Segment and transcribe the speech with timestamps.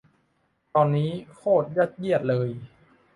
[0.73, 2.49] ตอนนี้ โคตรยัดเยียดเลย